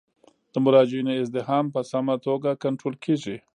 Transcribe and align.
د 0.53 0.55
مراجعینو 0.65 1.11
ازدحام 1.23 1.65
په 1.75 1.81
سمه 1.91 2.15
توګه 2.25 2.49
کنټرول 2.63 2.95
کیږي. 3.05 3.37